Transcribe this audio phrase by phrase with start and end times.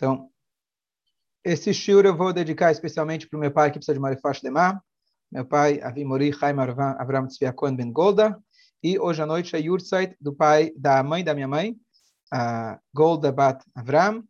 [0.00, 0.30] Então,
[1.44, 4.82] esse shiur eu vou dedicar especialmente para o meu pai que precisa de Marifash Lemar,
[5.30, 6.54] meu pai Avimori Chaim
[6.98, 8.42] Avram Tzviakon Ben Golda,
[8.82, 11.76] e hoje à noite é Yurtzeit do pai, da mãe da minha mãe,
[12.94, 14.24] Golda Bat Avram.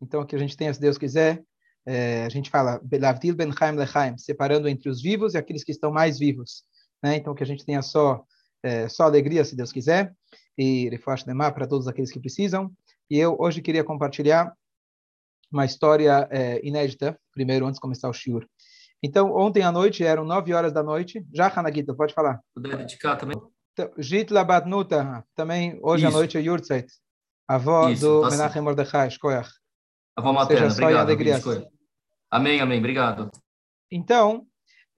[0.00, 1.44] Então, que a gente tenha, se Deus quiser,
[1.84, 5.70] é, a gente fala Belavdil Ben Chaim Lechaim, separando entre os vivos e aqueles que
[5.70, 6.64] estão mais vivos.
[7.02, 7.16] Né?
[7.16, 8.24] Então, que a gente tenha só,
[8.62, 10.14] é, só alegria, se Deus quiser,
[10.56, 12.72] e Refuash Lemar para todos aqueles que precisam.
[13.10, 14.56] E eu hoje queria compartilhar
[15.52, 18.46] uma história é, inédita, primeiro, antes de começar o shiur.
[19.02, 21.24] Então, ontem à nonoite, eram nove horas da noite.
[21.32, 22.40] Já, Hanagita, pode falar.
[22.54, 23.40] Puder dedicar também?
[23.72, 26.14] Então, Jitla Batnuta, também hoje Isso.
[26.14, 26.86] à noite é Yurtzeit,
[27.48, 29.50] avó Isso, do tá Menachem Mordechai, Shkoyach.
[30.16, 31.06] Avó materna, Seja obrigado.
[31.06, 31.40] Alegria.
[32.30, 33.30] Amém, amém, obrigado.
[33.90, 34.46] Então,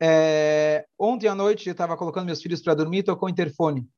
[0.02, 3.88] é, ontem à noite eu estava colocando meus filhos para dormir, tocou o interfone.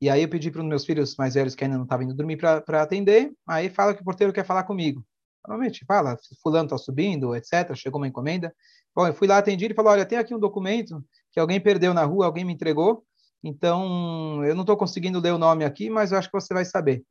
[0.00, 2.14] E aí eu pedi para os meus filhos mais velhos que ainda não estavam indo
[2.14, 3.32] dormir para atender.
[3.46, 5.04] Aí fala que o porteiro quer falar comigo.
[5.46, 7.74] Normalmente fala, fulano está subindo, etc.
[7.74, 8.54] Chegou uma encomenda.
[8.94, 11.94] Bom, eu fui lá, atendi, ele falou, olha, tem aqui um documento que alguém perdeu
[11.94, 13.04] na rua, alguém me entregou,
[13.42, 16.64] então eu não estou conseguindo ler o nome aqui, mas eu acho que você vai
[16.64, 17.04] saber.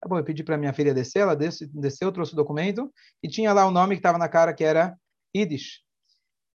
[0.00, 3.28] Tá bom, eu pedi para minha filha descer, ela desce, desceu, trouxe o documento, e
[3.28, 4.96] tinha lá o nome que estava na cara, que era
[5.34, 5.82] Yiddish.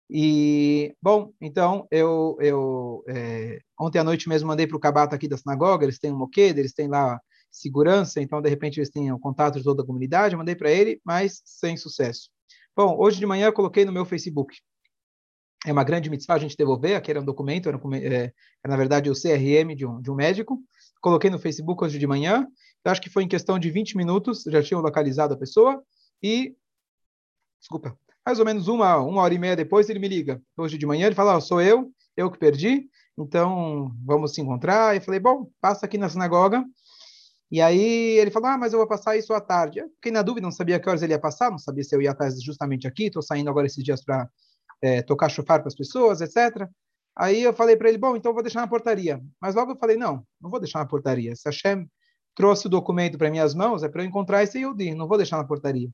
[0.09, 5.27] E, bom, então, eu, eu é, ontem à noite mesmo mandei para o Cabata aqui
[5.27, 7.19] da sinagoga, eles têm um moqueda, eles têm lá
[7.51, 11.41] segurança, então, de repente, eles o contato de toda a comunidade, mandei para ele, mas
[11.45, 12.29] sem sucesso.
[12.75, 14.55] Bom, hoje de manhã eu coloquei no meu Facebook.
[15.65, 18.31] É uma grande mitzvah a gente devolver, aqui era um documento, era, um, é,
[18.65, 20.63] na verdade o CRM de um, de um médico.
[21.01, 22.47] Coloquei no Facebook hoje de manhã,
[22.85, 25.83] eu acho que foi em questão de 20 minutos, já tinham localizado a pessoa,
[26.23, 26.55] e,
[27.59, 30.41] desculpa, mais ou menos uma, uma hora e meia depois ele me liga.
[30.57, 34.95] Hoje de manhã ele fala, oh, sou eu, eu que perdi, então vamos se encontrar.
[34.95, 36.63] E falei, bom, passa aqui na sinagoga,
[37.51, 39.79] e aí ele falou, ah, mas eu vou passar isso à tarde.
[39.79, 42.01] Eu fiquei na dúvida, não sabia que horas ele ia passar, não sabia se eu
[42.01, 44.29] ia estar justamente aqui, estou saindo agora esses dias para
[44.81, 46.69] é, tocar chofar para as pessoas, etc.
[47.17, 49.21] Aí eu falei para ele, bom, então vou deixar na portaria.
[49.41, 51.35] Mas logo eu falei, não, não vou deixar na portaria.
[51.35, 51.89] Se Hashem
[52.35, 55.37] trouxe o documento para minhas mãos, é para eu encontrar esse Yudi, não vou deixar
[55.37, 55.89] na portaria.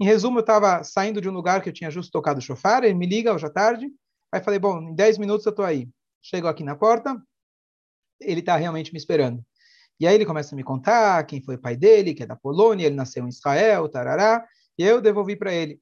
[0.00, 2.94] Em resumo, eu estava saindo de um lugar que eu tinha justo tocado chofar, ele
[2.94, 3.88] me liga hoje à tarde,
[4.32, 5.88] aí falei, bom, em 10 minutos eu estou aí.
[6.22, 7.22] Chego aqui na porta,
[8.20, 9.44] ele está realmente me esperando.
[10.00, 12.34] E aí ele começa a me contar quem foi o pai dele, que é da
[12.34, 14.42] Polônia, ele nasceu em Israel, tarará,
[14.78, 15.78] e eu devolvi para ele.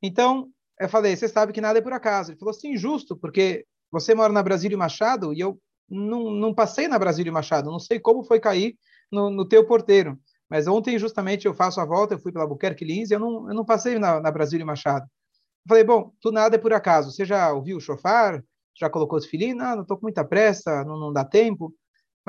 [0.00, 0.48] Então,
[0.80, 2.30] eu falei, você sabe que nada é por acaso.
[2.30, 6.86] Ele falou, sim, justo, porque você mora na Brasília Machado e eu não, não passei
[6.86, 8.76] na Brasília Machado, não sei como foi cair
[9.10, 10.16] no, no teu porteiro.
[10.48, 13.48] Mas ontem, justamente, eu faço a volta, eu fui pela Albuquerque Lins e eu não,
[13.48, 15.04] eu não passei na, na Brasília Machado.
[15.04, 17.10] Eu falei, bom, tu nada é por acaso.
[17.10, 18.42] Você já ouviu o chofar?
[18.78, 19.58] Já colocou os filhinhos?
[19.58, 21.74] Não, não estou com muita pressa, não, não dá tempo.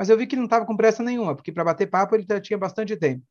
[0.00, 2.24] Mas eu vi que ele não estava com pressa nenhuma, porque para bater papo ele
[2.40, 3.22] tinha bastante tempo.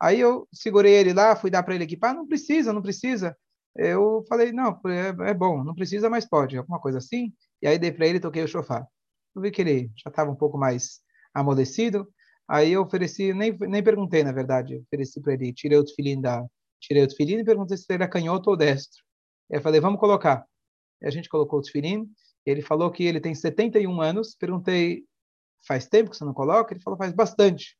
[0.00, 3.36] Aí eu segurei ele lá, fui dar para ele equipar, não precisa, não precisa.
[3.76, 7.34] Eu falei, não, é, é, bom, não precisa, mas pode, alguma coisa assim.
[7.60, 8.86] E aí dei para ele, toquei o chofar.
[9.34, 11.02] Eu vi que ele já estava um pouco mais
[11.34, 12.08] amolecido.
[12.48, 16.42] Aí eu ofereci, nem, nem perguntei, na verdade, ofereci para ele, tirei o filhinho da,
[16.80, 19.02] tirei o filhinho e perguntei se ele era canhoto ou destro.
[19.50, 20.46] Eu falei, vamos colocar.
[21.02, 22.08] E a gente colocou o filhinho.
[22.46, 24.34] Ele falou que ele tem 71 anos.
[24.34, 25.04] Perguntei,
[25.66, 26.72] faz tempo que você não coloca?
[26.72, 27.76] Ele falou, faz bastante.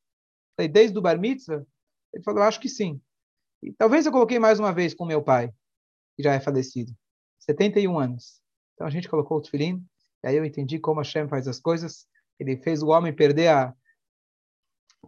[0.55, 1.65] Falei, desde o bar mitzvah?
[2.13, 3.01] Ele falou, acho que sim.
[3.61, 5.51] E talvez eu coloquei mais uma vez com meu pai,
[6.15, 6.91] que já é falecido.
[7.39, 8.41] 71 anos.
[8.73, 9.83] Então a gente colocou o tefilim,
[10.23, 12.07] e aí eu entendi como Hashem faz as coisas.
[12.39, 13.73] Ele fez o homem perder a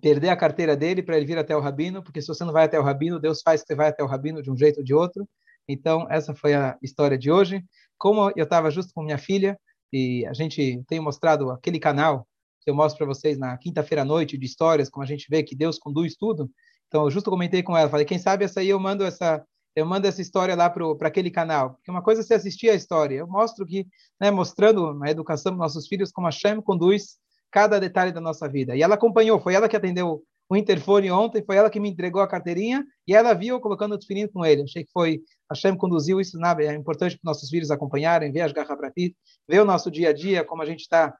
[0.01, 2.66] perder a carteira dele para ele vir até o rabino, porque se você não vai
[2.66, 4.84] até o rabino, Deus faz que você vai até o rabino de um jeito ou
[4.84, 5.28] de outro.
[5.67, 7.63] Então, essa foi a história de hoje.
[7.97, 9.59] Como eu estava justo com minha filha,
[9.91, 12.28] e a gente tem mostrado aquele canal
[12.66, 15.56] eu mostro para vocês na quinta-feira à noite de histórias, como a gente vê que
[15.56, 16.50] Deus conduz tudo.
[16.88, 19.44] Então, eu justo comentei com ela, falei, quem sabe essa aí eu mando essa
[19.75, 21.75] eu mando essa história lá para aquele canal.
[21.75, 23.88] Porque uma coisa é você assistir a história, eu mostro que,
[24.20, 27.18] né, mostrando na educação dos nossos filhos como a Shem conduz
[27.52, 28.76] cada detalhe da nossa vida.
[28.76, 32.22] E ela acompanhou, foi ela que atendeu o interfone ontem, foi ela que me entregou
[32.22, 34.64] a carteirinha e ela viu colocando o tefilim com ele.
[34.64, 38.41] Achei que foi, a Shem conduziu isso, na, é importante para nossos filhos acompanharem, ver
[38.41, 39.16] as garras para ti,
[39.47, 41.16] ver o nosso dia a dia, como a gente está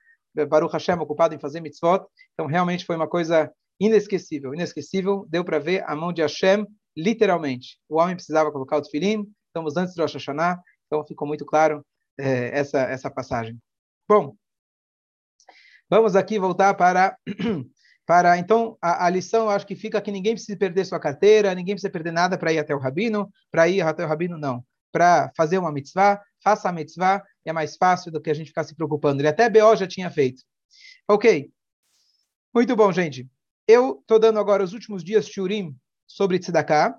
[0.48, 2.06] Baruch Hashem ocupado em fazer mitzvot.
[2.34, 4.54] Então, realmente foi uma coisa inesquecível.
[4.54, 6.66] Inesquecível, deu para ver a mão de Hashem,
[6.96, 7.80] literalmente.
[7.88, 11.86] O homem precisava colocar o tefilim, estamos antes do Rosh Hashanah, então ficou muito claro
[12.18, 13.58] é, essa, essa passagem.
[14.08, 14.36] Bom,
[15.90, 17.18] vamos aqui voltar para...
[18.06, 21.76] para então, a, a lição, acho que fica que ninguém precisa perder sua carteira, ninguém
[21.76, 24.66] precisa perder nada para ir até o rabino, para ir até o rabino, não.
[24.92, 28.64] Para fazer uma mitzvah, faça a mitzvah, é mais fácil do que a gente ficar
[28.64, 29.22] se preocupando.
[29.22, 30.44] Ele até BO já tinha feito.
[31.08, 31.52] Ok.
[32.54, 33.28] Muito bom, gente.
[33.68, 35.76] Eu estou dando agora os últimos dias Shurim
[36.08, 36.98] sobre Tzedakah.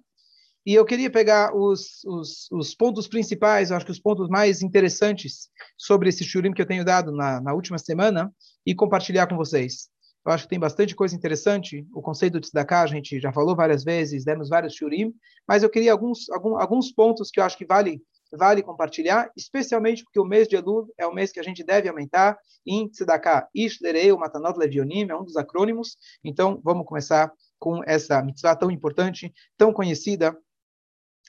[0.64, 5.48] E eu queria pegar os, os, os pontos principais, acho que os pontos mais interessantes
[5.76, 8.30] sobre esse shurim que eu tenho dado na, na última semana
[8.64, 9.88] e compartilhar com vocês.
[10.24, 11.86] Eu acho que tem bastante coisa interessante.
[11.94, 15.14] O conceito de tzedakah a gente já falou várias vezes, demos vários shurim,
[15.48, 20.04] mas eu queria alguns, alguns, alguns pontos que eu acho que vale vale compartilhar, especialmente
[20.04, 23.48] porque o mês de Elul é o mês que a gente deve aumentar em tzedakah.
[23.54, 25.96] Ish lerei, o matanot levionim, é um dos acrônimos.
[26.24, 30.36] Então, vamos começar com essa mitzvah tão importante, tão conhecida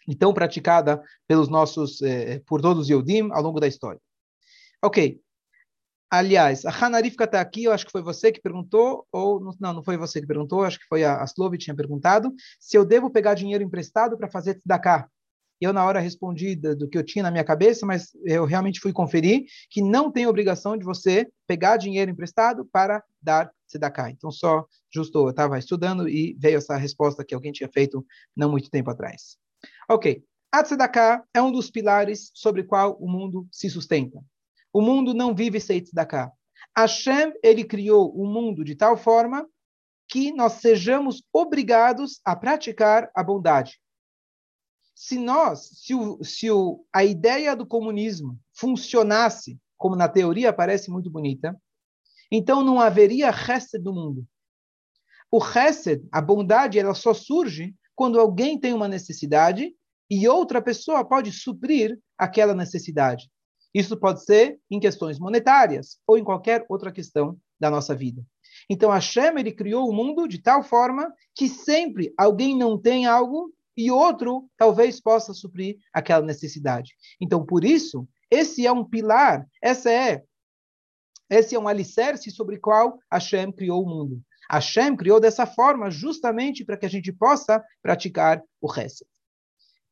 [0.07, 4.00] e tão praticada pelos nossos, eh, por todos os Yodim ao longo da história.
[4.81, 5.21] Ok.
[6.09, 9.83] Aliás, a Hanarif está aqui, eu acho que foi você que perguntou, ou não, não
[9.83, 12.83] foi você que perguntou, acho que foi a, a Slovi que tinha perguntado, se eu
[12.83, 15.07] devo pegar dinheiro emprestado para fazer tzedakah.
[15.62, 18.92] Eu, na hora, respondi do, que eu tinha na minha cabeça, mas eu realmente fui
[18.92, 24.10] conferir que não tem obrigação de você pegar dinheiro emprestado para dar tzedakah.
[24.10, 28.04] Então, só justo eu estava estudando e veio essa resposta que alguém tinha feito
[28.36, 29.38] não muito tempo atrás.
[29.88, 30.24] Ok.
[30.52, 34.19] A tzedakah é um dos pilares sobre o qual o mundo se sustenta.
[34.74, 36.31] O mundo não vive sem tzedakah.
[36.75, 39.48] Hashem, ele criou o mundo de tal forma
[40.08, 43.80] que nós sejamos obrigados a praticar a bondade.
[45.01, 50.92] Se nós, se, o, se o, a ideia do comunismo funcionasse como na teoria parece
[50.92, 51.59] muito bonita,
[52.31, 54.27] então não haveria Hesed no mundo.
[55.31, 59.75] O Hesed, a bondade, ela só surge quando alguém tem uma necessidade
[60.07, 63.27] e outra pessoa pode suprir aquela necessidade.
[63.74, 68.24] Isso pode ser em questões monetárias ou em qualquer outra questão da nossa vida.
[68.69, 73.51] Então, Hashem, ele criou o mundo de tal forma que sempre alguém não tem algo
[73.76, 76.96] e outro talvez possa suprir aquela necessidade.
[77.20, 80.24] Então, por isso, esse é um pilar, essa é
[81.30, 84.22] esse é um alicerce sobre o qual Hashem criou o mundo.
[84.52, 89.06] Hashem criou dessa forma justamente para que a gente possa praticar o resto.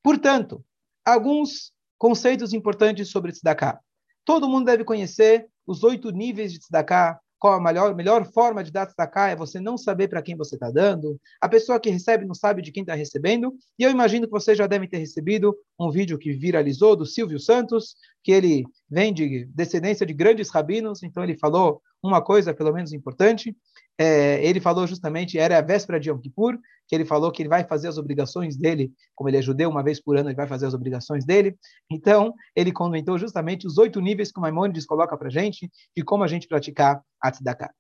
[0.03, 0.61] Portanto,
[1.05, 3.79] alguns conceitos importantes sobre tzedakah.
[4.25, 8.71] Todo mundo deve conhecer os oito níveis de tzedakah, qual a melhor, melhor forma de
[8.71, 11.19] dar destacar é você não saber para quem você está dando.
[11.41, 13.53] A pessoa que recebe não sabe de quem está recebendo.
[13.77, 17.39] E eu imagino que você já deve ter recebido um vídeo que viralizou do Silvio
[17.39, 22.73] Santos, que ele vem de descendência de grandes rabinos, então ele falou uma coisa pelo
[22.73, 23.55] menos importante.
[24.01, 26.57] É, ele falou justamente, era a véspera de Yom Kippur,
[26.87, 29.83] que ele falou que ele vai fazer as obrigações dele, como ele é judeu, uma
[29.83, 31.59] vez por ano ele vai fazer as obrigações dele.
[31.91, 36.01] Então, ele comentou justamente os oito níveis que o Maimonides coloca para a gente de
[36.01, 37.73] como a gente praticar a tzedakah.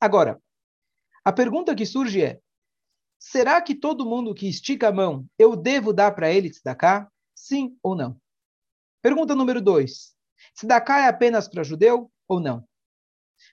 [0.00, 0.40] Agora,
[1.22, 2.40] a pergunta que surge é,
[3.18, 7.10] será que todo mundo que estica a mão, eu devo dar para ele tzedakah?
[7.34, 8.18] Sim ou não?
[9.02, 10.14] Pergunta número dois,
[10.56, 12.66] tzedakah é apenas para judeu ou não?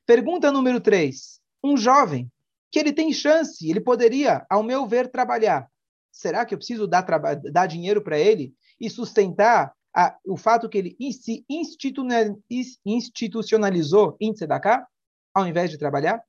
[0.05, 2.31] Pergunta número três, um jovem
[2.71, 5.69] que ele tem chance, ele poderia, ao meu ver, trabalhar.
[6.11, 7.05] Será que eu preciso dar,
[7.51, 11.45] dar dinheiro para ele e sustentar a, o fato que ele se
[12.85, 14.87] institucionalizou em Tzedakah,
[15.33, 16.23] ao invés de trabalhar?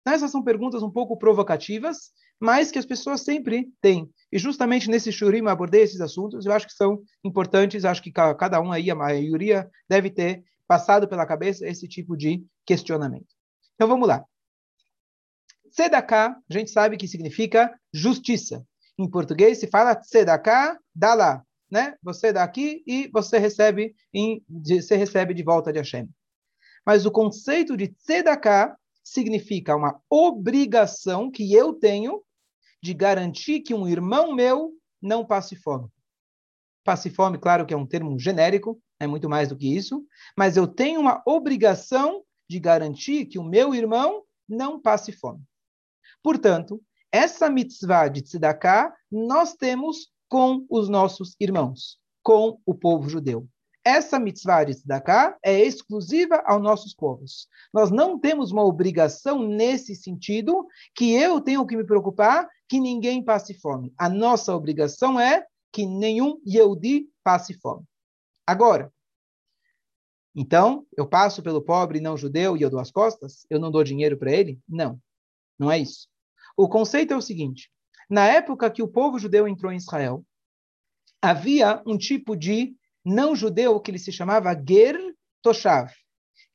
[0.00, 4.10] Então, essas são perguntas um pouco provocativas, mas que as pessoas sempre têm.
[4.30, 8.12] E justamente nesse shurim eu abordei esses assuntos, eu acho que são importantes, acho que
[8.12, 13.26] cada um aí, a maioria, deve ter passado pela cabeça esse tipo de questionamento.
[13.74, 14.24] Então vamos lá.
[15.76, 18.66] Tzedakah, a gente sabe que significa justiça.
[18.98, 21.44] Em português se fala tzedakah, dá lá.
[21.70, 21.96] Né?
[22.02, 26.08] Você dá aqui e você recebe, em, você recebe de volta de Hashem.
[26.84, 32.22] Mas o conceito de tzedakah significa uma obrigação que eu tenho
[32.82, 35.88] de garantir que um irmão meu não passe fome.
[36.84, 40.06] Passe fome, claro que é um termo genérico, é muito mais do que isso,
[40.38, 45.42] mas eu tenho uma obrigação de garantir que o meu irmão não passe fome.
[46.26, 53.46] Portanto, essa mitzvah de tzedakah nós temos com os nossos irmãos, com o povo judeu.
[53.84, 57.46] Essa mitzvah de tzedakah é exclusiva aos nossos povos.
[57.72, 60.66] Nós não temos uma obrigação nesse sentido
[60.96, 63.94] que eu tenho que me preocupar que ninguém passe fome.
[63.96, 67.84] A nossa obrigação é que nenhum Yehudi passe fome.
[68.44, 68.92] Agora,
[70.34, 73.46] então, eu passo pelo pobre não judeu e eu dou as costas?
[73.48, 74.58] Eu não dou dinheiro para ele?
[74.68, 75.00] Não,
[75.56, 76.08] não é isso.
[76.56, 77.70] O conceito é o seguinte:
[78.08, 80.24] na época que o povo judeu entrou em Israel,
[81.20, 84.98] havia um tipo de não judeu que ele se chamava Ger
[85.42, 85.92] Toshav.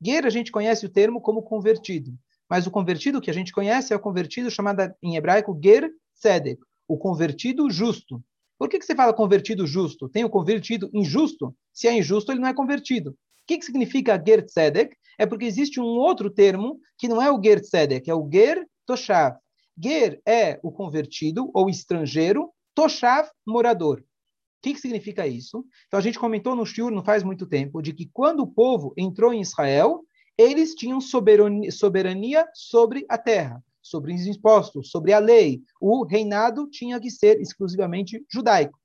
[0.04, 2.12] Ger, a gente conhece o termo como convertido,
[2.50, 6.60] mas o convertido que a gente conhece é o convertido chamado em hebraico Ger Tzedek,
[6.88, 8.24] o convertido justo.
[8.58, 10.10] Por que, que você fala convertido justo?
[10.10, 11.56] Tem o convertido injusto?
[11.74, 13.12] Se é injusto, ele não é convertido.
[13.12, 13.16] O
[13.48, 14.96] que, que significa Ger Tzedek?
[15.18, 18.68] É porque existe um outro termo que não é o Ger Tzedek, é o Ger
[18.86, 19.38] Toshav.
[19.78, 24.00] Ger é o convertido ou estrangeiro, Toshav, morador.
[24.00, 24.04] O
[24.62, 25.66] que, que significa isso?
[25.88, 28.94] Então, a gente comentou no Shur, não faz muito tempo, de que quando o povo
[28.96, 30.04] entrou em Israel,
[30.38, 35.62] eles tinham soberania, sobre a terra, sobre os impostos, sobre a lei.
[35.80, 38.80] O reinado tinha que ser exclusivamente judaico.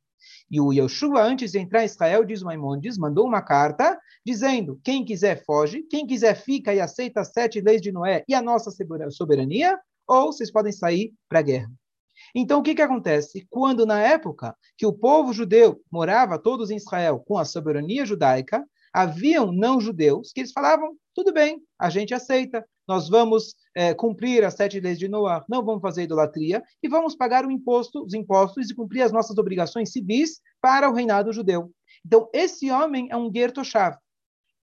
[0.50, 5.04] E o Yeshua, antes de entrar em Israel, diz Maimonides, mandou uma carta dizendo: quem
[5.04, 8.70] quiser foge, quem quiser fica e aceita as sete leis de Noé e a nossa
[9.10, 11.70] soberania, ou vocês podem sair para a guerra.
[12.34, 13.46] Então, o que, que acontece?
[13.48, 18.64] Quando, na época que o povo judeu morava todos em Israel com a soberania judaica,
[18.92, 24.54] haviam não-judeus que eles falavam: tudo bem, a gente aceita, nós vamos é, cumprir as
[24.54, 28.70] sete leis de Noé, não vamos fazer idolatria e vamos pagar o imposto, os impostos
[28.70, 31.70] e cumprir as nossas obrigações civis para o reinado judeu.
[32.04, 33.96] Então, esse homem é um Gertoshav.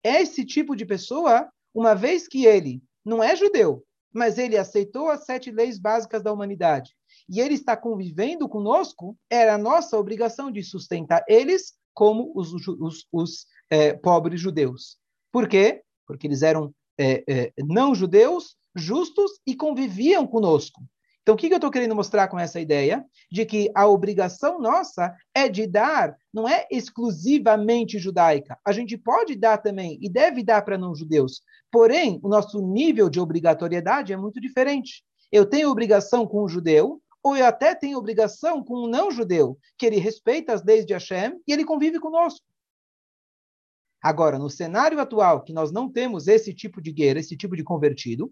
[0.04, 5.26] Esse tipo de pessoa, uma vez que ele não é judeu, mas ele aceitou as
[5.26, 6.96] sete leis básicas da humanidade
[7.28, 13.08] e ele está convivendo conosco, era a nossa obrigação de sustentar eles como os, os,
[13.12, 14.98] os é, pobres judeus.
[15.32, 15.82] Por quê?
[16.06, 20.82] Porque eles eram é, é, não judeus, justos e conviviam conosco.
[21.24, 23.04] Então, o que, eu estou querendo mostrar com essa ideia?
[23.32, 28.60] De que a obrigação nossa é de dar, não é exclusivamente judaica.
[28.66, 31.42] A gente pode dar também e deve dar para não-judeus.
[31.72, 35.02] Porém, o nosso nível de obrigatoriedade é muito diferente.
[35.32, 39.86] Eu tenho obrigação com o judeu, ou eu até tenho obrigação com o não-judeu, que
[39.86, 42.46] ele respeita as leis de Hashem e ele convive conosco.
[44.02, 47.64] Agora, no cenário atual, que nós não temos esse tipo de guerra, esse tipo de
[47.64, 48.30] convertido,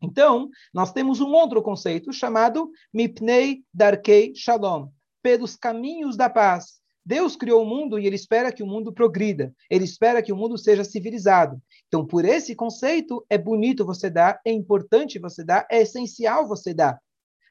[0.00, 4.88] então, nós temos um outro conceito chamado Mipnei Darkei Shalom,
[5.22, 6.78] pelos caminhos da paz.
[7.04, 10.36] Deus criou o mundo e ele espera que o mundo progrida, ele espera que o
[10.36, 11.60] mundo seja civilizado.
[11.86, 16.74] Então, por esse conceito, é bonito você dar, é importante você dar, é essencial você
[16.74, 17.00] dar.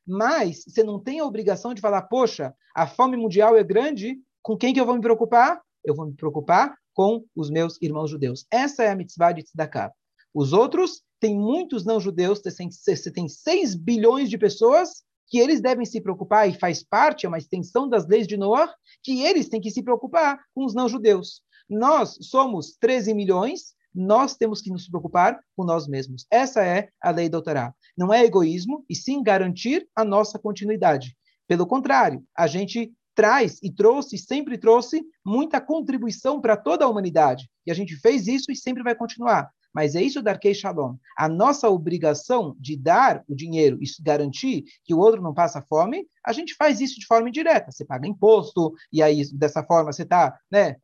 [0.06, 4.56] Mas você não tem a obrigação de falar, poxa, a fome mundial é grande, com
[4.56, 5.60] quem que eu vou me preocupar?
[5.84, 8.46] Eu vou me preocupar com os meus irmãos judeus.
[8.51, 9.92] Essa é a mitzvah de tzedakah.
[10.34, 16.00] Os outros, tem muitos não-judeus, você tem 6 bilhões de pessoas que eles devem se
[16.00, 19.72] preocupar, e faz parte, é uma extensão das leis de Noah, que eles têm que
[19.72, 21.42] se preocupar com os não-judeus.
[21.70, 26.26] Nós somos 13 milhões, nós temos que nos preocupar com nós mesmos.
[26.32, 27.74] Essa é a lei do Torá.
[27.98, 31.18] Não é egoísmo, e sim garantir a nossa continuidade.
[31.48, 37.50] Pelo contrário, a gente traz e trouxe, sempre trouxe, muita contribuição para toda a humanidade.
[37.66, 39.52] E a gente fez isso e sempre vai continuar.
[39.78, 40.96] Mas é isso dar Shalom.
[41.16, 46.08] A nossa obrigação de dar o dinheiro e garantir que o outro não passa fome,
[46.26, 47.72] a gente faz isso de forma indireta.
[47.72, 50.78] Você paga imposto, e aí dessa forma você está né,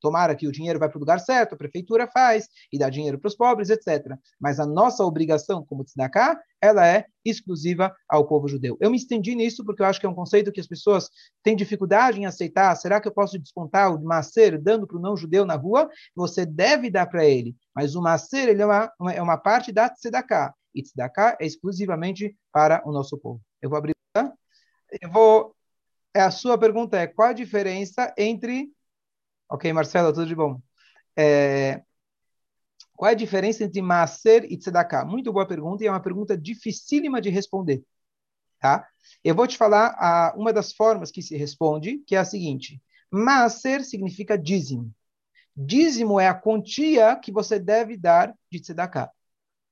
[0.00, 3.18] Tomara que o dinheiro vai para o lugar certo, a prefeitura faz e dá dinheiro
[3.18, 4.16] para os pobres, etc.
[4.40, 8.76] Mas a nossa obrigação como tzedakah, ela é exclusiva ao povo judeu.
[8.80, 11.08] Eu me estendi nisso porque eu acho que é um conceito que as pessoas
[11.42, 12.74] têm dificuldade em aceitar.
[12.76, 15.88] Será que eu posso descontar o macer dando para o não-judeu na rua?
[16.14, 17.56] Você deve dar para ele.
[17.74, 20.54] Mas o macer ele é, uma, uma, é uma parte da tzedakah.
[20.74, 23.40] E tzedakah é exclusivamente para o nosso povo.
[23.60, 23.94] Eu vou abrir...
[24.12, 24.32] Tá?
[25.00, 25.54] Eu vou...
[26.14, 28.70] A sua pergunta é qual a diferença entre
[29.48, 30.60] Ok, Marcelo, tudo de bom.
[31.16, 31.82] É,
[32.98, 35.04] qual é a diferença entre Maaser e Tzedakah?
[35.04, 37.82] Muito boa pergunta e é uma pergunta dificílima de responder.
[38.60, 38.86] Tá?
[39.22, 42.82] Eu vou te falar a, uma das formas que se responde, que é a seguinte.
[43.10, 44.92] Maaser significa dízimo.
[45.56, 49.10] Dízimo é a quantia que você deve dar de Tzedakah.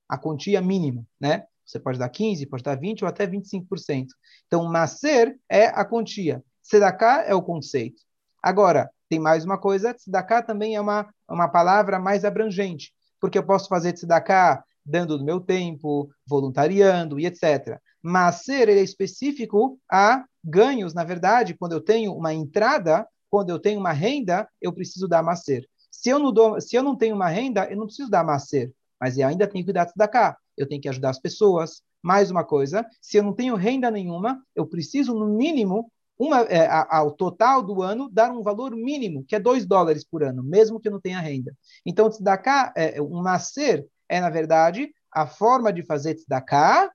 [0.09, 1.47] A quantia mínima, né?
[1.65, 4.07] Você pode dar 15, pode dar 20 ou até 25%.
[4.47, 6.45] Então, Maaser é a quantia.
[6.63, 8.01] Tzedakah é o conceito.
[8.41, 13.45] Agora, tem mais uma coisa, tzedakah também é uma, uma palavra mais abrangente, porque eu
[13.45, 17.79] posso fazer tzedakah dando do meu tempo, voluntariando e etc.
[18.01, 23.51] Mas ser ele é específico a ganhos, na verdade, quando eu tenho uma entrada, quando
[23.51, 25.69] eu tenho uma renda, eu preciso dar macer.
[25.91, 28.73] Se eu não dou, se eu não tenho uma renda, eu não preciso dar macer,
[29.01, 30.37] mas eu ainda tenho que dar tzedakah.
[30.57, 31.83] Eu tenho que ajudar as pessoas.
[32.03, 36.67] Mais uma coisa, se eu não tenho renda nenhuma, eu preciso no mínimo uma, é,
[36.89, 40.81] ao total do ano, dar um valor mínimo, que é 2 dólares por ano, mesmo
[40.81, 41.55] que não tenha renda.
[41.85, 46.91] Então, tzedakah, é, um macer é, na verdade, a forma de fazer tzedakah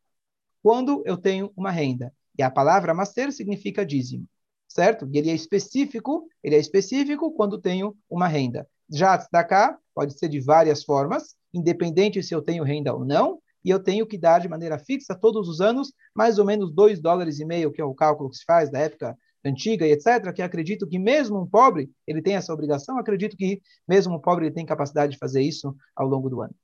[0.63, 2.13] quando eu tenho uma renda.
[2.37, 4.25] E a palavra macer significa dízimo,
[4.67, 5.07] certo?
[5.11, 8.67] E ele é específico, ele é específico quando tenho uma renda.
[8.89, 13.69] Já tzedakah pode ser de várias formas, independente se eu tenho renda ou não, e
[13.69, 17.39] eu tenho que dar de maneira fixa todos os anos mais ou menos 2 dólares
[17.39, 20.41] e meio, que é o cálculo que se faz da época antiga e etc., que
[20.41, 24.53] acredito que mesmo um pobre, ele tem essa obrigação, acredito que mesmo um pobre ele
[24.53, 26.55] tem capacidade de fazer isso ao longo do ano.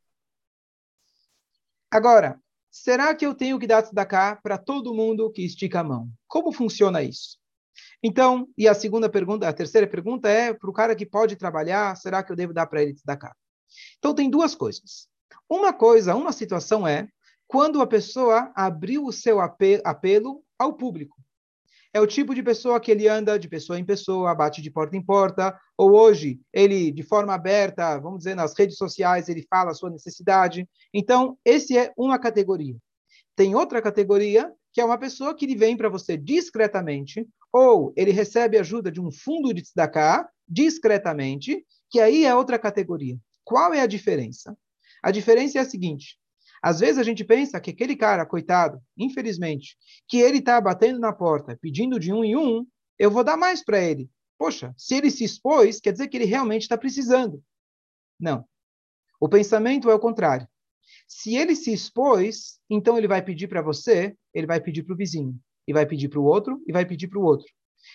[1.90, 2.40] Agora,
[2.70, 6.10] será que eu tenho que dar tzedakah para todo mundo que estica a mão?
[6.28, 7.38] Como funciona isso?
[8.04, 11.96] Então, e a segunda pergunta, a terceira pergunta é para o cara que pode trabalhar,
[11.96, 13.36] será que eu devo dar para ele tzedakah?
[13.98, 15.08] Então, tem duas coisas.
[15.50, 17.08] Uma coisa, uma situação é
[17.48, 21.16] quando a pessoa abriu o seu apelo ao público.
[21.94, 24.98] É o tipo de pessoa que ele anda de pessoa em pessoa, bate de porta
[24.98, 29.72] em porta, ou hoje ele, de forma aberta, vamos dizer, nas redes sociais, ele fala
[29.72, 30.68] a sua necessidade.
[30.94, 32.76] Então, esse é uma categoria.
[33.36, 38.12] Tem outra categoria, que é uma pessoa que ele vem para você discretamente, ou ele
[38.12, 43.18] recebe ajuda de um fundo de tzedakah, discretamente, que aí é outra categoria.
[43.46, 44.58] Qual é a diferença?
[45.04, 46.18] A diferença é a seguinte:
[46.62, 49.78] às vezes a gente pensa que aquele cara, coitado, infelizmente,
[50.08, 52.66] que ele está batendo na porta, pedindo de um em um,
[52.98, 54.10] eu vou dar mais para ele.
[54.38, 57.44] Poxa, se ele se expôs, quer dizer que ele realmente está precisando.
[58.20, 58.46] Não.
[59.20, 60.48] O pensamento é o contrário.
[61.08, 64.98] Se ele se expôs, então ele vai pedir para você, ele vai pedir para o
[64.98, 67.48] vizinho, e vai pedir para o outro, e vai pedir para o outro.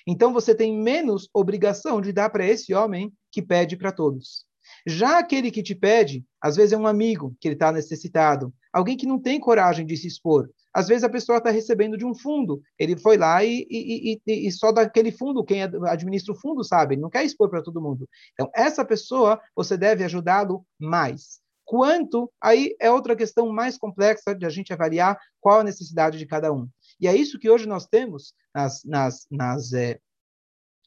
[0.07, 4.47] Então você tem menos obrigação de dar para esse homem que pede para todos.
[4.87, 8.97] Já aquele que te pede, às vezes é um amigo que ele está necessitado, alguém
[8.97, 10.51] que não tem coragem de se expor.
[10.75, 14.49] Às vezes a pessoa está recebendo de um fundo, ele foi lá e, e, e,
[14.49, 17.81] e, só daquele fundo, quem administra o fundo sabe, ele não quer expor para todo
[17.81, 18.09] mundo.
[18.33, 21.41] Então, essa pessoa, você deve ajudá-lo mais.
[21.65, 26.27] Quanto, aí é outra questão mais complexa de a gente avaliar qual a necessidade de
[26.27, 26.69] cada um.
[26.99, 30.01] E é isso que hoje nós temos nas, nas, nas é,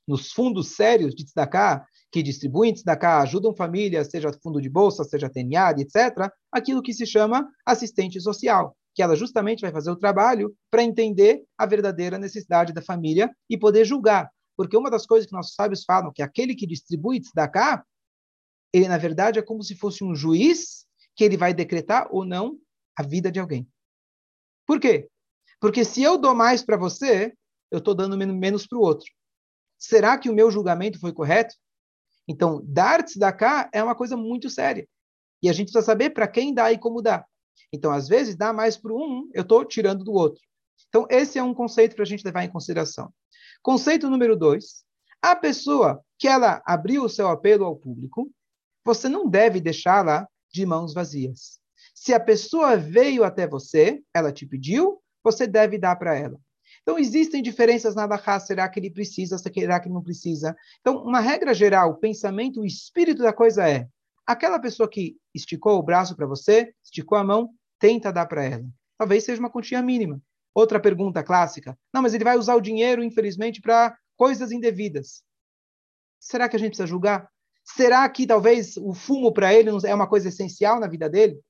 [0.08, 5.30] nos fundos sérios de destacar, que distribuem tzedakah, ajudam famílias, seja fundo de bolsa, seja
[5.30, 10.56] TNAD, etc., aquilo que se chama assistente social, que ela justamente vai fazer o trabalho
[10.72, 14.32] para entender a verdadeira necessidade da família e poder julgar.
[14.56, 17.84] Porque uma das coisas que nossos sábios falam, que aquele que distribui tzedakah,
[18.72, 20.86] ele na verdade é como se fosse um juiz
[21.18, 22.58] que ele vai decretar ou não
[22.98, 23.68] a vida de alguém.
[24.66, 25.10] Por quê?
[25.60, 27.34] Porque se eu dou mais para você,
[27.70, 29.12] eu estou dando menos para o outro.
[29.78, 31.54] Será que o meu julgamento foi correto?
[32.28, 34.88] Então, dar tzedakah é uma coisa muito séria.
[35.42, 37.26] E a gente precisa saber para quem dá e como dá.
[37.72, 40.42] Então, às vezes, dá mais para um, eu estou tirando do outro.
[40.90, 43.14] Então, esse é um conceito para a gente levar em consideração.
[43.62, 44.84] Conceito número dois.
[45.22, 48.32] A pessoa que ela abriu o seu apelo ao público,
[48.84, 51.60] você não deve deixá-la de mãos vazias.
[51.94, 56.40] Se a pessoa veio até você, ela te pediu, você deve dar para ela.
[56.86, 60.56] Então, existem diferenças na Alahá, será que ele precisa, será que ele não precisa?
[60.82, 63.88] Então, uma regra geral, o pensamento, o espírito da coisa é,
[64.24, 68.66] aquela pessoa que esticou o braço para você, esticou a mão, tenta dar para ela.
[69.00, 70.22] Talvez seja uma quantia mínima.
[70.54, 75.24] Outra pergunta clássica, não, mas ele vai usar o dinheiro, infelizmente, para coisas indevidas.
[76.20, 77.28] Será que a gente precisa julgar?
[77.64, 81.42] Será que talvez o fumo para ele é uma coisa essencial na vida dele?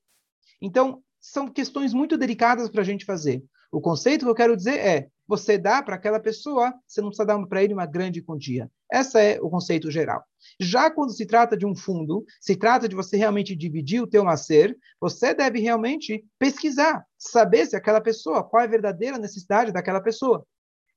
[0.62, 3.44] Então, são questões muito delicadas para a gente fazer.
[3.70, 7.26] O conceito que eu quero dizer é: você dá para aquela pessoa, você não precisa
[7.26, 8.70] dar para ele uma grande quantia.
[8.92, 10.24] Esse é o conceito geral.
[10.60, 14.22] Já quando se trata de um fundo, se trata de você realmente dividir o teu
[14.22, 20.00] nascer, você deve realmente pesquisar, saber se aquela pessoa, qual é a verdadeira necessidade daquela
[20.00, 20.46] pessoa.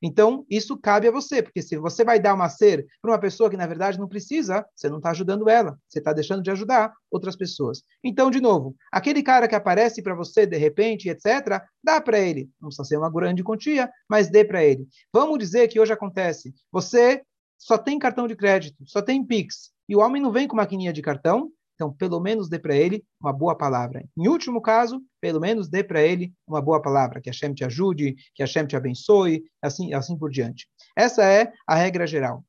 [0.02, 3.50] Então, isso cabe a você, porque se você vai dar uma ser para uma pessoa
[3.50, 6.94] que, na verdade, não precisa, você não está ajudando ela, você está deixando de ajudar
[7.12, 7.84] outras pessoas.
[8.04, 12.50] Então, de novo, aquele cara que aparece para você de repente, etc., dá para ele.
[12.62, 14.88] Não precisa ser uma grande quantia, mas dê para ele.
[15.12, 17.22] Vamos dizer que hoje acontece, você
[17.58, 20.94] só tem cartão de crédito, só tem Pix, e o homem não vem com maquininha
[20.94, 24.04] de cartão, então, pelo menos dê para ele uma boa palavra.
[24.18, 27.64] Em último caso, pelo menos dê para ele uma boa palavra, que a Hashem te
[27.64, 30.68] ajude, que a Hashem te abençoe, assim, assim por diante.
[30.94, 32.44] Essa é a regra geral.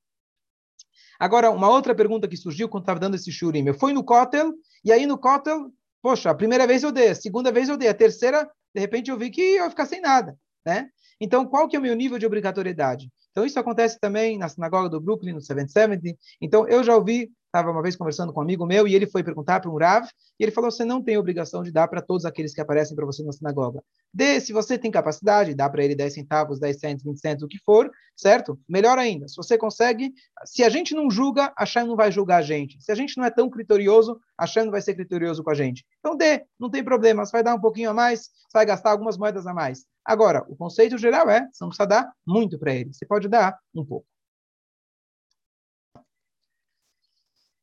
[1.17, 3.65] Agora, uma outra pergunta que surgiu quando estava dando esse shurim.
[3.65, 4.53] Eu fui no Kotel,
[4.85, 5.71] e aí no Kotel,
[6.03, 9.13] poxa, a primeira vez eu dei, a segunda vez eu dei, a terceira, de repente
[9.13, 10.89] eu vi que eu ia ficar sem nada, né?
[11.21, 13.09] Então, qual que é o meu nível de obrigatoriedade?
[13.31, 16.19] Então, isso acontece também na sinagoga do Brooklyn, no 770.
[16.41, 19.23] Então, eu já ouvi estava uma vez conversando com um amigo meu e ele foi
[19.23, 20.07] perguntar para um Rav
[20.39, 23.05] e ele falou: você não tem obrigação de dar para todos aqueles que aparecem para
[23.05, 23.83] você na sinagoga.
[24.15, 27.49] Dê, se você tem capacidade, dá para ele 10 centavos, 10 centos, 20 centos, o
[27.49, 28.59] que for, certo?
[28.69, 30.13] Melhor ainda, se você consegue,
[30.45, 32.83] se a gente não julga, a Shem não vai julgar a gente.
[32.83, 35.55] Se a gente não é tão criterioso, a Shem não vai ser criterioso com a
[35.55, 35.85] gente.
[35.99, 38.93] Então dê, não tem problema, você vai dar um pouquinho a mais, você vai gastar
[38.93, 39.85] algumas moedas a mais.
[40.05, 43.59] Agora, o conceito geral é, você não precisa dar muito para ele, você pode dar
[43.75, 44.07] um pouco.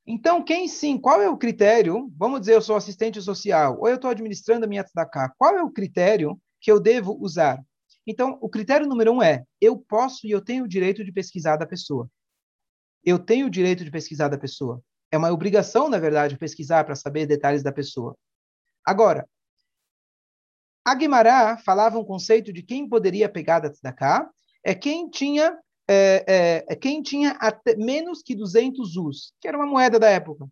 [0.09, 2.09] Então, quem sim, qual é o critério?
[2.15, 5.33] Vamos dizer, eu sou assistente social, ou eu estou administrando a minha tzedakah.
[5.37, 7.61] Qual é o critério que eu devo usar?
[8.07, 11.57] Então, o critério número um é, eu posso e eu tenho o direito de pesquisar
[11.57, 12.09] da pessoa.
[13.03, 14.81] Eu tenho o direito de pesquisar da pessoa.
[15.11, 18.17] É uma obrigação, na verdade, pesquisar para saber detalhes da pessoa.
[18.85, 19.27] Agora,
[20.85, 24.29] a Guimará falava um conceito de quem poderia pegar da tzedakah,
[24.63, 25.57] é quem tinha
[25.87, 30.09] é, é, é, quem tinha até menos que 200 us, que era uma moeda da
[30.09, 30.47] época.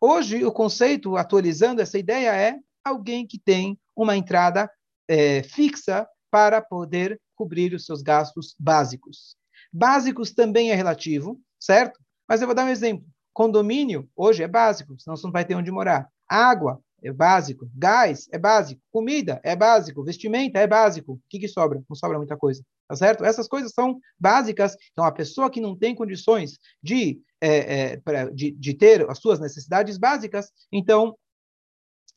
[0.00, 4.70] Hoje, o conceito, atualizando essa ideia, é alguém que tem uma entrada
[5.08, 9.36] é, fixa para poder cobrir os seus gastos básicos.
[9.72, 12.00] Básicos também é relativo, certo?
[12.28, 13.06] Mas eu vou dar um exemplo.
[13.32, 16.08] Condomínio, hoje é básico, senão você não vai ter onde morar.
[16.28, 17.70] Água, é básico.
[17.74, 18.80] Gás é básico.
[18.90, 20.02] Comida é básico.
[20.02, 21.12] Vestimenta é básico.
[21.12, 21.82] O que, que sobra?
[21.88, 22.62] Não sobra muita coisa.
[22.88, 23.22] Tá certo?
[23.22, 24.74] Essas coisas são básicas.
[24.92, 29.18] Então, a pessoa que não tem condições de, é, é, pra, de, de, ter as
[29.18, 31.14] suas necessidades básicas, então,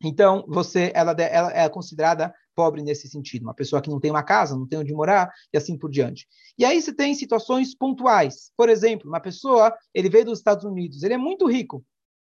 [0.01, 3.43] então você, ela, ela é considerada pobre nesse sentido.
[3.43, 6.25] Uma pessoa que não tem uma casa, não tem onde morar e assim por diante.
[6.57, 8.51] E aí você tem situações pontuais.
[8.55, 11.83] Por exemplo, uma pessoa, ele veio dos Estados Unidos, ele é muito rico,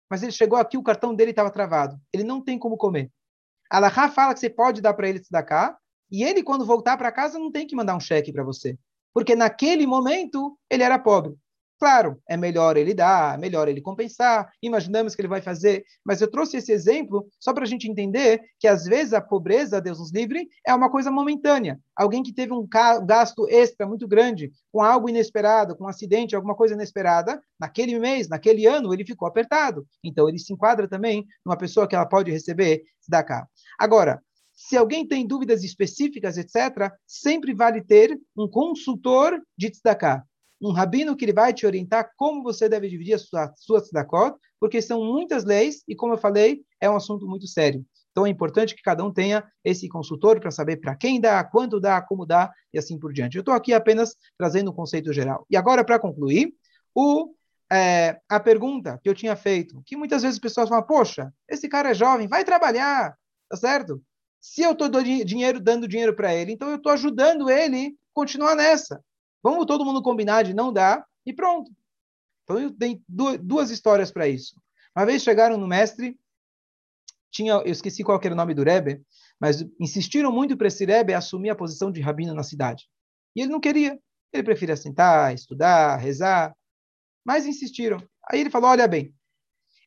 [0.09, 1.99] mas ele chegou aqui, o cartão dele estava travado.
[2.13, 3.11] Ele não tem como comer.
[3.69, 5.77] A Allahá fala que você pode dar para ele se cá,
[6.11, 8.77] e ele, quando voltar para casa, não tem que mandar um cheque para você.
[9.13, 11.35] Porque naquele momento ele era pobre.
[11.79, 16.19] Claro, é melhor ele dar, é melhor ele compensar, imaginamos que ele vai fazer, mas
[16.19, 19.97] eu trouxe esse exemplo só para a gente entender que às vezes a pobreza, Deus
[19.97, 21.79] nos livre, é uma coisa momentânea.
[21.95, 26.53] Alguém que teve um gasto extra muito grande com algo inesperado, com um acidente, alguma
[26.53, 29.87] coisa inesperada, naquele mês, naquele ano, ele ficou apertado.
[30.03, 33.47] Então ele se enquadra também numa pessoa que ela pode receber da cá.
[33.79, 34.21] Agora,
[34.61, 40.23] se alguém tem dúvidas específicas, etc., sempre vale ter um consultor de tzedakah
[40.61, 43.81] um rabino que ele vai te orientar como você deve dividir a sua, sua
[44.59, 47.85] porque são muitas leis e, como eu falei, é um assunto muito sério.
[48.11, 51.79] Então é importante que cada um tenha esse consultor para saber para quem dá, quanto
[51.79, 53.37] dá, como dá e assim por diante.
[53.37, 55.45] Eu estou aqui apenas trazendo um conceito geral.
[55.49, 56.53] E agora, para concluir,
[56.93, 57.33] o,
[57.71, 61.69] é, a pergunta que eu tinha feito, que muitas vezes as pessoas falam, poxa, esse
[61.69, 63.15] cara é jovem, vai trabalhar,
[63.47, 64.01] tá certo?
[64.39, 69.03] Se eu estou dinheiro, dando dinheiro para ele, então eu estou ajudando ele continuar nessa.
[69.43, 71.71] Vamos todo mundo combinar de não dar e pronto.
[72.43, 74.55] Então eu tenho duas histórias para isso.
[74.95, 76.17] Uma vez chegaram no mestre,
[77.31, 79.01] tinha, eu esqueci qual era o nome do Rebbe,
[79.39, 82.89] mas insistiram muito para esse Rebbe assumir a posição de rabino na cidade.
[83.35, 83.99] E ele não queria.
[84.33, 86.55] Ele preferia sentar, estudar, rezar,
[87.25, 87.97] mas insistiram.
[88.29, 89.13] Aí ele falou: Olha bem,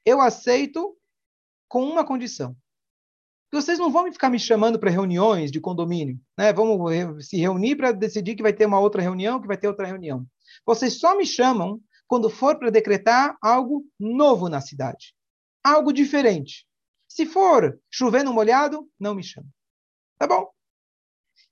[0.04, 0.96] eu aceito
[1.68, 2.56] com uma condição
[3.52, 6.52] vocês não vão ficar me chamando para reuniões de condomínio, né?
[6.52, 9.86] Vamos se reunir para decidir que vai ter uma outra reunião, que vai ter outra
[9.86, 10.26] reunião.
[10.64, 15.14] Vocês só me chamam quando for para decretar algo novo na cidade,
[15.62, 16.66] algo diferente.
[17.06, 19.48] Se for chovendo molhado, não me chama.
[20.18, 20.48] Tá bom?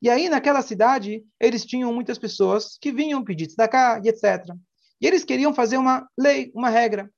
[0.03, 4.55] E aí, naquela cidade, eles tinham muitas pessoas que vinham pedir cá e etc.
[5.01, 7.11] E eles queriam fazer uma lei, uma regra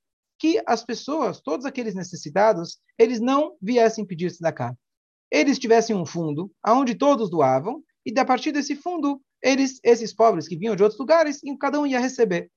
[0.43, 4.77] que as pessoas, todos aqueles necessitados, eles não viessem pedir tzedakah.
[5.31, 10.45] Eles tivessem um fundo aonde todos doavam e a partir desse fundo, eles, esses pobres
[10.45, 12.51] que vinham de outros lugares, cada um ia receber.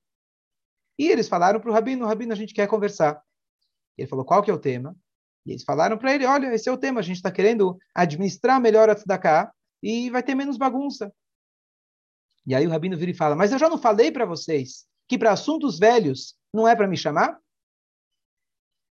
[0.99, 3.23] E eles falaram para o rabino, rabino, a gente quer conversar.
[3.97, 4.93] Ele falou, qual que é o tema?
[5.45, 8.59] E eles falaram para ele, olha, esse é o tema, a gente está querendo administrar
[8.59, 9.49] melhor a tzedakah
[9.81, 11.09] e vai ter menos bagunça.
[12.45, 15.17] E aí o rabino vira e fala, mas eu já não falei para vocês que
[15.17, 17.39] para assuntos velhos não é para me chamar?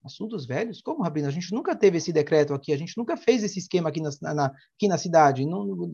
[0.05, 0.81] Assuntos velhos?
[0.81, 1.29] Como, Rabino?
[1.29, 4.11] A gente nunca teve esse decreto aqui, a gente nunca fez esse esquema aqui na,
[4.35, 5.45] na aqui na cidade.
[5.45, 5.91] Não,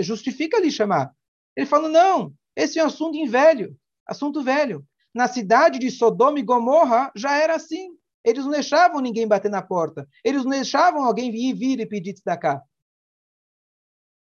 [0.00, 1.12] justifica ali chamar.
[1.56, 4.86] Ele fala, não, esse é um assunto em velho, assunto velho.
[5.12, 7.96] Na cidade de Sodoma e Gomorra já era assim.
[8.24, 10.08] Eles não deixavam ninguém bater na porta.
[10.24, 12.62] Eles não deixavam alguém vir, e pedir cá.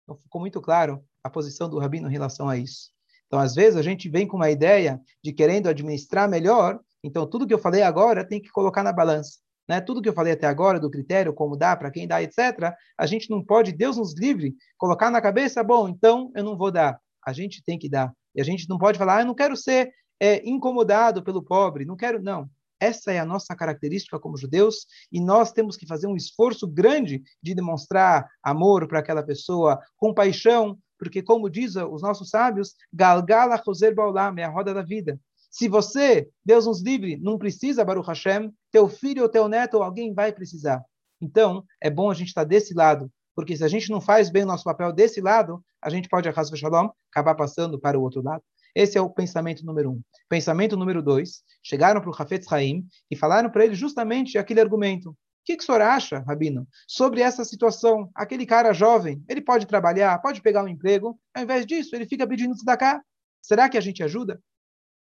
[0.04, 2.91] Então, ficou muito claro a posição do Rabino em relação a isso.
[3.28, 7.47] Então, às vezes, a gente vem com uma ideia de querendo administrar melhor, então, tudo
[7.47, 9.39] que eu falei agora tem que colocar na balança.
[9.67, 9.81] Né?
[9.81, 13.05] Tudo que eu falei até agora, do critério, como dá, para quem dá, etc., a
[13.05, 16.99] gente não pode, Deus nos livre, colocar na cabeça, bom, então eu não vou dar.
[17.25, 18.13] A gente tem que dar.
[18.33, 21.86] E a gente não pode falar, ah, eu não quero ser é, incomodado pelo pobre,
[21.86, 22.49] não quero, não.
[22.79, 27.23] Essa é a nossa característica como judeus e nós temos que fazer um esforço grande
[27.41, 33.93] de demonstrar amor para aquela pessoa, compaixão, porque, como diz os nossos sábios, Galgala Roser
[33.93, 35.19] Baulam é a roda da vida.
[35.57, 40.13] Se você, Deus nos livre, não precisa, Baruch Hashem, teu filho ou teu neto alguém
[40.13, 40.83] vai precisar.
[41.19, 44.43] Então, é bom a gente estar desse lado, porque se a gente não faz bem
[44.43, 48.21] o nosso papel desse lado, a gente pode, a Shalom, acabar passando para o outro
[48.21, 48.43] lado.
[48.75, 50.01] Esse é o pensamento número um.
[50.29, 55.09] Pensamento número dois, chegaram para o Hafetz Haim e falaram para ele justamente aquele argumento.
[55.09, 58.11] O que, que o senhor acha, Rabino, sobre essa situação?
[58.13, 62.27] Aquele cara jovem, ele pode trabalhar, pode pegar um emprego, ao invés disso, ele fica
[62.27, 63.01] pedindo cá.
[63.41, 64.39] Será que a gente ajuda?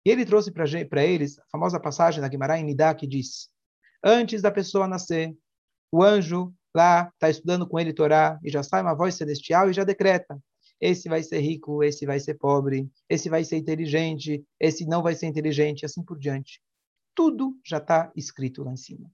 [0.09, 3.51] E ele trouxe para eles a famosa passagem da Guimarães Nidá que diz:
[4.03, 5.37] Antes da pessoa nascer,
[5.93, 9.75] o anjo lá está estudando com ele Torá e já sai uma voz celestial e
[9.75, 10.43] já decreta:
[10.81, 15.15] esse vai ser rico, esse vai ser pobre, esse vai ser inteligente, esse não vai
[15.15, 16.63] ser inteligente, assim por diante.
[17.15, 19.11] Tudo já está escrito lá em cima.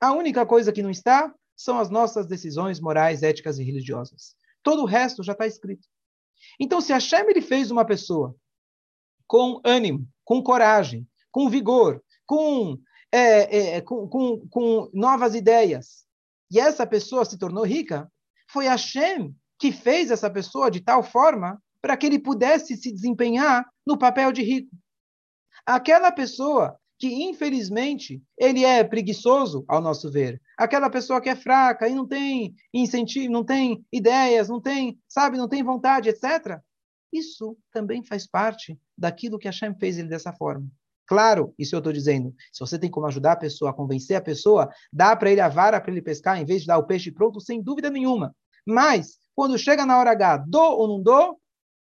[0.00, 4.34] A única coisa que não está são as nossas decisões morais, éticas e religiosas.
[4.60, 5.86] Todo o resto já está escrito.
[6.58, 8.34] Então, se Hashem ele fez uma pessoa
[9.28, 12.78] com ânimo, com coragem, com vigor, com,
[13.10, 16.02] é, é, com, com, com novas ideias,
[16.50, 18.10] e essa pessoa se tornou rica,
[18.50, 23.66] foi Hashem que fez essa pessoa de tal forma para que ele pudesse se desempenhar
[23.86, 24.70] no papel de rico.
[25.64, 30.40] Aquela pessoa que, infelizmente, ele é preguiçoso, ao nosso ver.
[30.56, 35.36] Aquela pessoa que é fraca e não tem incentivo, não tem ideias, não tem, sabe,
[35.36, 36.60] não tem vontade, etc.
[37.12, 40.66] Isso também faz parte daquilo que Hashem fez ele dessa forma.
[41.06, 42.34] Claro, isso eu estou dizendo.
[42.52, 45.48] Se você tem como ajudar a pessoa a convencer a pessoa, dá para ele a
[45.48, 48.34] vara para ele pescar em vez de dar o peixe pronto, sem dúvida nenhuma.
[48.66, 51.38] Mas, quando chega na hora H, dou ou não dou,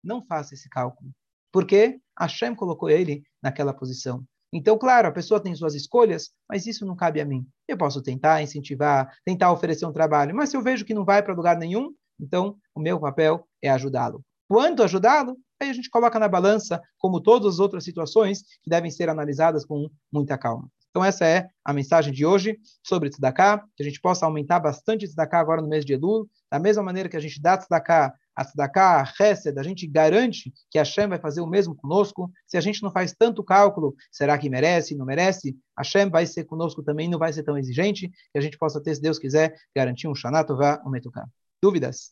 [0.03, 1.09] não faça esse cálculo.
[1.51, 4.23] Porque Hashem colocou ele naquela posição.
[4.53, 7.45] Então, claro, a pessoa tem suas escolhas, mas isso não cabe a mim.
[7.67, 11.21] Eu posso tentar incentivar, tentar oferecer um trabalho, mas se eu vejo que não vai
[11.21, 14.23] para lugar nenhum, então o meu papel é ajudá-lo.
[14.47, 15.37] Quanto ajudá-lo?
[15.59, 19.65] Aí a gente coloca na balança, como todas as outras situações que devem ser analisadas
[19.65, 20.69] com muita calma.
[20.89, 25.05] Então essa é a mensagem de hoje sobre Tzedakah, que a gente possa aumentar bastante
[25.05, 28.45] Tzedakah agora no mês de Elul, da mesma maneira que a gente dá Tzedakah, a
[28.45, 32.31] Tzedakah, a Hesed, a gente garante que a Hashem vai fazer o mesmo conosco.
[32.45, 35.57] Se a gente não faz tanto cálculo, será que merece, não merece?
[35.75, 38.81] A Hashem vai ser conosco também, não vai ser tão exigente, que a gente possa
[38.81, 41.27] ter, se Deus quiser, garantir um Shanatová, um Metukah.
[41.61, 42.11] Dúvidas?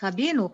[0.00, 0.52] Rabino,